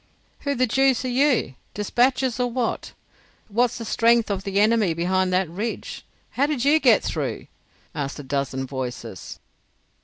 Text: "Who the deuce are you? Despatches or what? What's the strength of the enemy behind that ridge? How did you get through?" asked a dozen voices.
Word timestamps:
"Who 0.39 0.55
the 0.55 0.65
deuce 0.65 1.05
are 1.05 1.09
you? 1.09 1.53
Despatches 1.75 2.39
or 2.39 2.49
what? 2.49 2.93
What's 3.49 3.77
the 3.77 3.85
strength 3.85 4.31
of 4.31 4.43
the 4.43 4.59
enemy 4.59 4.95
behind 4.95 5.31
that 5.31 5.47
ridge? 5.47 6.03
How 6.31 6.47
did 6.47 6.65
you 6.65 6.79
get 6.79 7.03
through?" 7.03 7.45
asked 7.93 8.17
a 8.17 8.23
dozen 8.23 8.65
voices. 8.65 9.37